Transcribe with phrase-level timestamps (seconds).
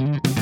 [0.00, 0.39] Mm-hmm.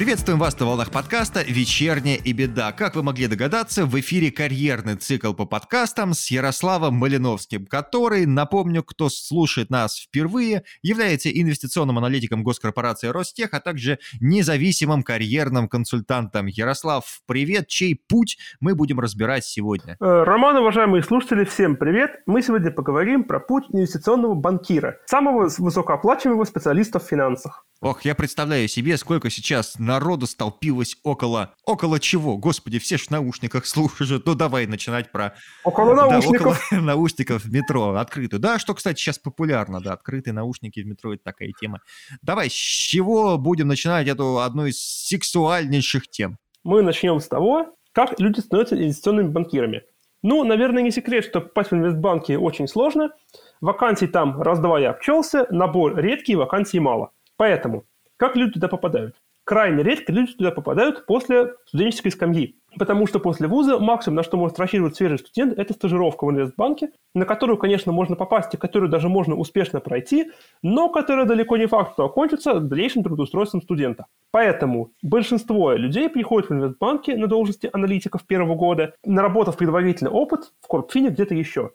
[0.00, 2.72] Приветствуем вас на волнах подкаста «Вечерняя и беда».
[2.72, 8.82] Как вы могли догадаться, в эфире карьерный цикл по подкастам с Ярославом Малиновским, который, напомню,
[8.82, 16.46] кто слушает нас впервые, является инвестиционным аналитиком госкорпорации Ростех, а также независимым карьерным консультантом.
[16.46, 17.68] Ярослав, привет!
[17.68, 19.98] Чей путь мы будем разбирать сегодня?
[20.00, 22.22] Э, Роман, уважаемые слушатели, всем привет!
[22.24, 27.66] Мы сегодня поговорим про путь инвестиционного банкира, самого высокооплачиваемого специалиста в финансах.
[27.82, 31.54] Ох, я представляю себе, сколько сейчас народу столпилось около...
[31.64, 32.36] Около чего?
[32.36, 34.26] Господи, все ж в наушниках слушают.
[34.26, 35.34] Ну, давай начинать про...
[35.64, 36.42] Около наушников.
[36.42, 38.38] Да, около наушников в метро, открытую.
[38.38, 41.80] Да, что, кстати, сейчас популярно, да, открытые наушники в метро, это такая тема.
[42.20, 46.36] Давай, с чего будем начинать эту одну из сексуальнейших тем?
[46.62, 49.84] Мы начнем с того, как люди становятся инвестиционными банкирами.
[50.22, 53.08] Ну, наверное, не секрет, что попасть в инвестбанки очень сложно.
[53.62, 57.12] Вакансий там раз-два я обчелся, набор редкий, вакансий мало.
[57.40, 57.84] Поэтому,
[58.18, 59.16] как люди туда попадают?
[59.44, 62.56] Крайне редко люди туда попадают после студенческой скамьи.
[62.78, 66.90] Потому что после вуза максимум, на что может рассчитывать свежий студент, это стажировка в инвестбанке,
[67.14, 71.64] на которую, конечно, можно попасть и которую даже можно успешно пройти, но которая далеко не
[71.64, 74.04] факт, что окончится дальнейшим трудоустройством студента.
[74.32, 80.68] Поэтому большинство людей приходят в инвестбанки на должности аналитиков первого года, наработав предварительный опыт в
[80.68, 81.70] Корпфине где-то еще.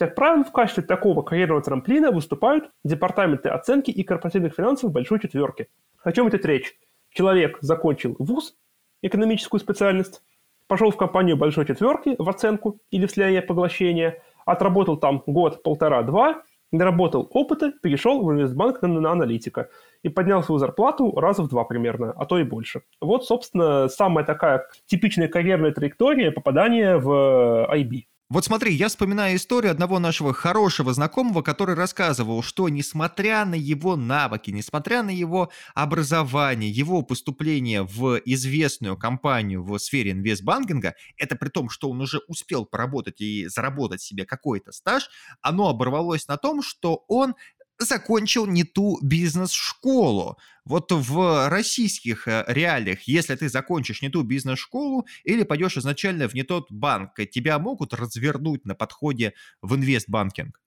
[0.00, 5.68] Как правило, в качестве такого карьерного трамплина выступают департаменты оценки и корпоративных финансов большой четверки.
[6.02, 6.74] О чем идет речь?
[7.10, 8.56] Человек закончил вуз,
[9.02, 10.22] экономическую специальность,
[10.68, 16.02] пошел в компанию большой четверки в оценку или в слияние поглощения, отработал там год, полтора,
[16.02, 19.68] два, наработал опыта, перешел в инвестбанк на, на аналитика
[20.02, 22.84] и поднял свою зарплату раза в два примерно, а то и больше.
[23.02, 28.04] Вот, собственно, самая такая типичная карьерная траектория попадания в IB.
[28.30, 33.96] Вот смотри, я вспоминаю историю одного нашего хорошего знакомого, который рассказывал, что несмотря на его
[33.96, 41.48] навыки, несмотря на его образование, его поступление в известную компанию в сфере инвестбанкинга, это при
[41.48, 46.62] том, что он уже успел поработать и заработать себе какой-то стаж, оно оборвалось на том,
[46.62, 47.34] что он
[47.80, 50.38] закончил не ту бизнес-школу.
[50.64, 56.34] Вот в российских э, реалиях, если ты закончишь не ту бизнес-школу или пойдешь изначально в
[56.34, 60.60] не тот банк, тебя могут развернуть на подходе в инвестбанкинг?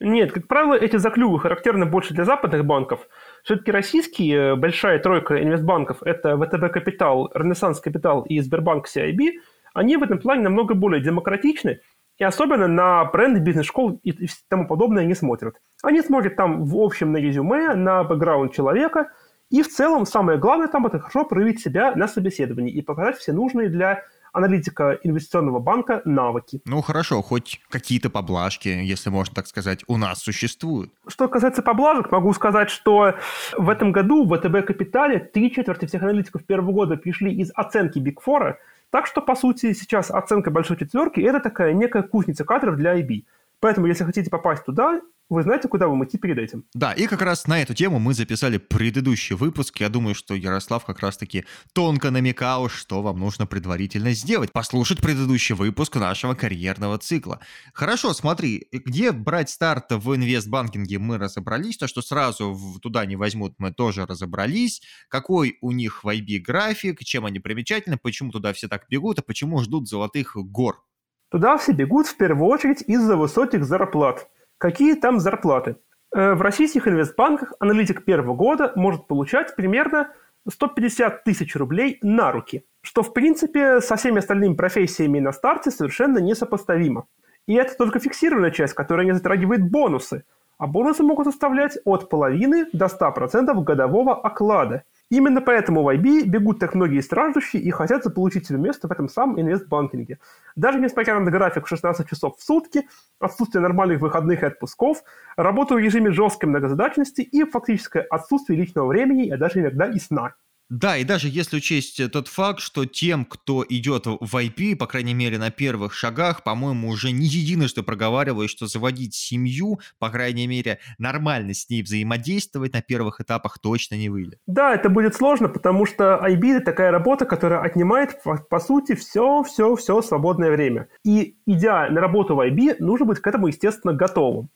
[0.00, 3.00] Нет, как правило, эти заклювы характерны больше для западных банков.
[3.42, 9.40] Все-таки российские, большая тройка инвестбанков, это ВТБ Капитал, Ренессанс Капитал и Сбербанк CIB,
[9.74, 11.80] они в этом плане намного более демократичны,
[12.18, 15.54] и особенно на бренды бизнес-школ и тому подобное не смотрят.
[15.82, 19.10] Они смотрят там в общем на резюме, на бэкграунд человека,
[19.50, 23.32] и в целом самое главное там это хорошо проявить себя на собеседовании и показать все
[23.32, 24.02] нужные для
[24.32, 26.60] аналитика инвестиционного банка навыки.
[26.66, 30.92] Ну хорошо, хоть какие-то поблажки, если можно так сказать, у нас существуют.
[31.06, 33.14] Что касается поблажек, могу сказать, что
[33.56, 37.98] в этом году в ВТБ Капитале три четверти всех аналитиков первого года пришли из оценки
[37.98, 38.58] Биг Фора,
[38.90, 43.24] так что, по сути, сейчас оценка большой четверки– это такая некая кузница кадров для IB.
[43.60, 46.64] Поэтому, если хотите попасть туда, вы знаете, куда вам идти перед этим.
[46.74, 49.78] Да, и как раз на эту тему мы записали предыдущий выпуск.
[49.80, 51.44] Я думаю, что Ярослав как раз-таки
[51.74, 54.52] тонко намекал, что вам нужно предварительно сделать.
[54.52, 57.40] Послушать предыдущий выпуск нашего карьерного цикла.
[57.74, 61.76] Хорошо, смотри, где брать старт в инвестбанкинге мы разобрались.
[61.76, 64.82] То, что сразу туда не возьмут, мы тоже разобрались.
[65.08, 69.22] Какой у них в IB график, чем они примечательны, почему туда все так бегут, а
[69.22, 70.82] почему ждут золотых гор.
[71.30, 74.26] Туда все бегут в первую очередь из-за высоких зарплат.
[74.58, 75.76] Какие там зарплаты?
[76.14, 80.12] Э, в российских инвестбанках аналитик первого года может получать примерно
[80.48, 86.18] 150 тысяч рублей на руки, что в принципе со всеми остальными профессиями на старте совершенно
[86.18, 87.06] несопоставимо.
[87.46, 90.24] И это только фиксированная часть, которая не затрагивает бонусы,
[90.58, 96.58] а бонусы могут составлять от половины до 100% годового оклада– Именно поэтому в IB бегут
[96.58, 100.18] так многие страждущие и хотят заполучить себе место в этом самом инвестбанкинге.
[100.54, 102.86] Даже несмотря на график 16 часов в сутки,
[103.18, 105.02] отсутствие нормальных выходных и отпусков,
[105.36, 110.34] работу в режиме жесткой многозадачности и фактическое отсутствие личного времени, а даже иногда и сна.
[110.70, 115.14] Да, и даже если учесть тот факт, что тем, кто идет в IP, по крайней
[115.14, 120.78] мере на первых шагах, по-моему, уже не единожды проговаривают, что заводить семью, по крайней мере,
[120.98, 124.40] нормально с ней взаимодействовать на первых этапах точно не выйдет.
[124.46, 130.02] Да, это будет сложно, потому что IB это такая работа, которая отнимает, по сути, все-все-все
[130.02, 130.88] свободное время.
[131.02, 134.50] И идя на работу в IB, нужно быть к этому, естественно, готовым.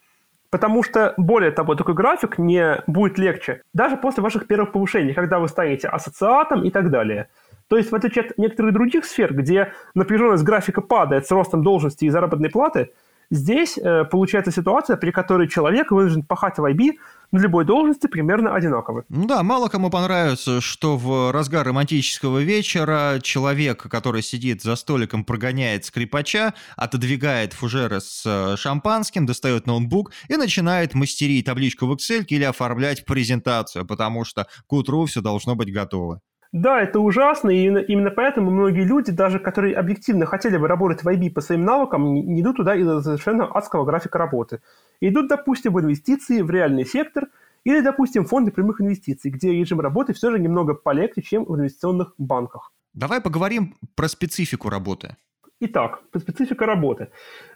[0.53, 5.39] Потому что, более того, такой график не будет легче даже после ваших первых повышений, когда
[5.39, 7.29] вы станете ассоциатом и так далее.
[7.69, 12.05] То есть, в отличие от некоторых других сфер, где напряженность графика падает с ростом должности
[12.05, 12.93] и заработной платы,
[13.33, 16.93] здесь э, получается ситуация, при которой человек вынужден пахать в IB
[17.33, 19.05] на любой должности примерно одинаковы.
[19.09, 25.25] Ну да, мало кому понравится, что в разгар романтического вечера человек, который сидит за столиком,
[25.25, 32.25] прогоняет скрипача, отодвигает фужеры с э, шампанским, достает ноутбук и начинает мастерить табличку в Excel
[32.27, 36.21] или оформлять презентацию, потому что к утру все должно быть готово.
[36.53, 41.09] Да, это ужасно, и именно поэтому многие люди, даже которые объективно хотели бы работать в
[41.09, 44.61] IB по своим навыкам, не идут туда из-за совершенно адского графика работы.
[45.01, 47.29] Идут, допустим, в инвестиции, в реальный сектор,
[47.65, 52.13] или, допустим, фонды прямых инвестиций, где режим работы все же немного полегче, чем в инвестиционных
[52.19, 52.71] банках.
[52.93, 55.17] Давай поговорим про специфику работы.
[55.61, 57.09] Итак, специфика работы.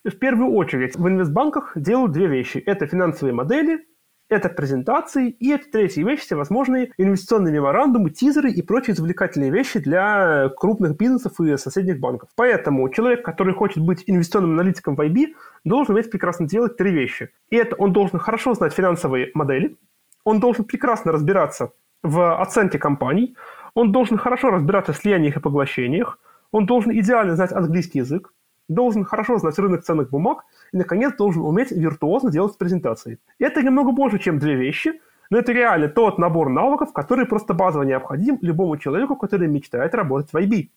[0.05, 2.59] В первую очередь в инвестбанках делают две вещи.
[2.59, 3.85] Это финансовые модели
[4.29, 10.49] это презентации, и это третья вещь, всевозможные инвестиционные меморандумы, тизеры и прочие извлекательные вещи для
[10.57, 12.29] крупных бизнесов и соседних банков.
[12.35, 15.35] Поэтому человек, который хочет быть инвестиционным аналитиком в IB,
[15.65, 17.31] должен уметь прекрасно делать три вещи.
[17.51, 19.77] И это он должен хорошо знать финансовые модели,
[20.25, 21.73] он должен прекрасно разбираться
[22.03, 23.37] в оценке компаний,
[23.75, 26.19] он должен хорошо разбираться в слияниях и поглощениях,
[26.51, 28.33] он должен идеально знать английский язык,
[28.69, 33.19] должен хорошо знать рынок ценных бумаг и, наконец, должен уметь виртуозно делать презентации.
[33.39, 37.83] Это немного больше, чем две вещи, но это реально тот набор навыков, который просто базово
[37.83, 40.69] необходим любому человеку, который мечтает работать в IB.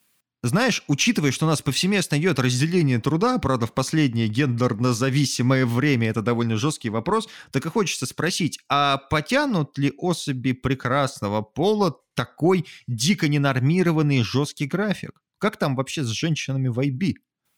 [0.42, 6.22] Знаешь, учитывая, что у нас повсеместно идет разделение труда, правда, в последнее гендерно-зависимое время это
[6.22, 13.28] довольно жесткий вопрос, так и хочется спросить, а потянут ли особи прекрасного пола такой дико
[13.28, 15.22] ненормированный жесткий график?
[15.40, 17.16] Как там вообще с женщинами в IB?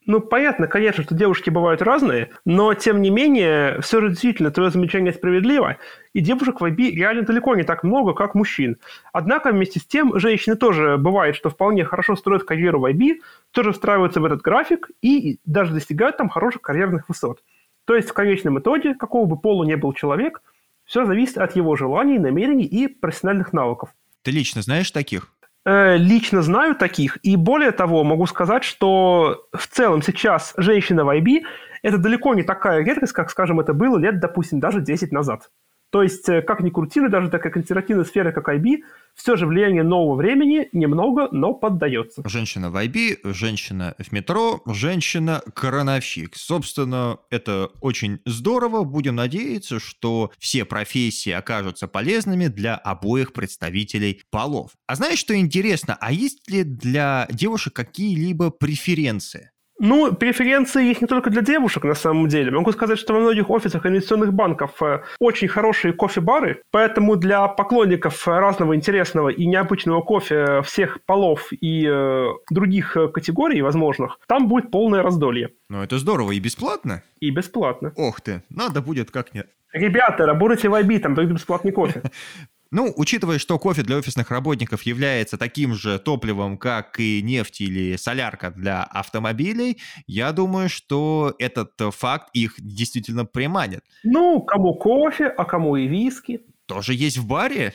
[0.07, 4.71] Ну, понятно, конечно, что девушки бывают разные, но, тем не менее, все же действительно твое
[4.71, 5.77] замечание справедливо,
[6.13, 8.77] и девушек в IB реально далеко не так много, как мужчин.
[9.13, 13.19] Однако, вместе с тем, женщины тоже бывает, что вполне хорошо строят карьеру в IB,
[13.51, 17.43] тоже встраиваются в этот график и даже достигают там хороших карьерных высот.
[17.85, 20.41] То есть, в конечном итоге, какого бы пола не был человек,
[20.85, 23.93] все зависит от его желаний, намерений и профессиональных навыков.
[24.23, 25.31] Ты лично знаешь таких?
[25.63, 31.09] Э, лично знаю таких, и более того, могу сказать, что в целом сейчас женщина в
[31.09, 31.41] IB–
[31.83, 35.51] это далеко не такая редкость, как, скажем, это было лет, допустим, даже 10 назад.
[35.91, 38.77] То есть, э, как ни крути, даже такая консервативная сфера, как IB,
[39.13, 42.23] все же влияние нового времени немного, но поддается.
[42.25, 46.37] Женщина в IB, женщина в метро, женщина-крановщик.
[46.37, 48.85] Собственно, это очень здорово.
[48.85, 54.71] Будем надеяться, что все профессии окажутся полезными для обоих представителей полов.
[54.87, 55.97] А знаешь, что интересно?
[55.99, 59.51] А есть ли для девушек какие-либо преференции?
[59.83, 62.51] Ну, преференции есть не только для девушек, на самом деле.
[62.51, 68.27] Могу сказать, что во многих офисах инвестиционных банков э, очень хорошие кофе-бары, поэтому для поклонников
[68.27, 75.01] разного интересного и необычного кофе всех полов и э, других категорий возможных, там будет полное
[75.01, 75.49] раздолье.
[75.67, 76.33] Ну, это здорово.
[76.33, 77.01] И бесплатно?
[77.19, 77.91] И бесплатно.
[77.95, 79.49] Ох ты, надо будет как-нибудь.
[79.73, 82.03] Ребята, работайте в IB, там дают бесплатный кофе.
[82.71, 87.97] Ну, учитывая, что кофе для офисных работников является таким же топливом, как и нефть или
[87.97, 89.77] солярка для автомобилей,
[90.07, 93.83] я думаю, что этот факт их действительно приманит.
[94.03, 96.41] Ну, кому кофе, а кому и виски.
[96.65, 97.73] Тоже есть в баре?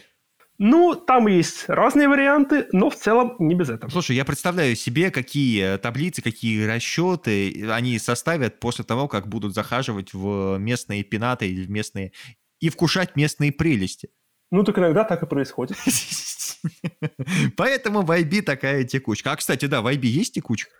[0.58, 3.90] Ну, там есть разные варианты, но в целом не без этого.
[3.90, 10.14] Слушай, я представляю себе, какие таблицы, какие расчеты они составят после того, как будут захаживать
[10.14, 12.12] в местные пенаты или в местные
[12.60, 14.08] и вкушать местные прелести.
[14.50, 15.76] Ну, так иногда так и происходит.
[17.56, 19.32] Поэтому в IB такая текучка.
[19.32, 20.70] А, кстати, да, в IB есть текучка?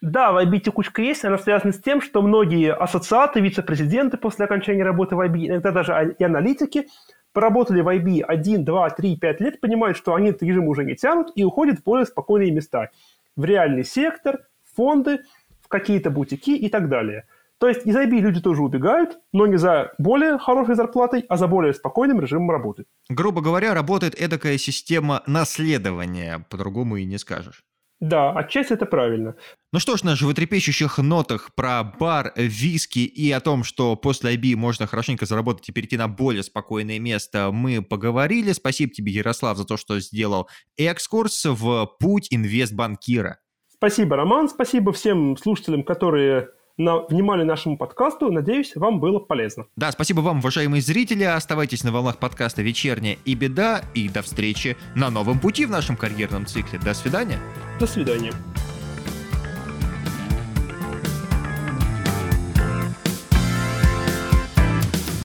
[0.00, 4.82] Да, в IB текучка есть, она связана с тем, что многие ассоциаты, вице-президенты после окончания
[4.82, 6.88] работы в IB, иногда даже и аналитики,
[7.32, 10.96] поработали в IB 1, 2, 3, 5 лет, понимают, что они этот режим уже не
[10.96, 12.90] тянут и уходят в более спокойные места.
[13.36, 14.40] В реальный сектор,
[14.74, 15.20] фонды,
[15.60, 17.24] в какие-то бутики и так далее.
[17.62, 21.46] То есть из IB люди тоже убегают, но не за более хорошей зарплатой, а за
[21.46, 22.86] более спокойным режимом работы.
[23.08, 27.62] Грубо говоря, работает эдакая система наследования, по-другому и не скажешь.
[28.00, 29.36] Да, отчасти это правильно.
[29.72, 34.56] Ну что ж, на животрепещущих нотах про бар, виски и о том, что после IB
[34.56, 38.50] можно хорошенько заработать и перейти на более спокойное место, мы поговорили.
[38.50, 43.38] Спасибо тебе, Ярослав, за то, что сделал экскурс в путь инвестбанкира.
[43.72, 44.48] Спасибо, Роман.
[44.48, 48.30] Спасибо всем слушателям, которые на внимание нашему подкасту.
[48.30, 49.66] Надеюсь, вам было полезно.
[49.76, 51.24] Да, спасибо вам, уважаемые зрители.
[51.24, 53.82] Оставайтесь на волнах подкаста «Вечерняя и беда».
[53.94, 56.78] И до встречи на новом пути в нашем карьерном цикле.
[56.78, 57.38] До свидания.
[57.78, 58.32] До свидания.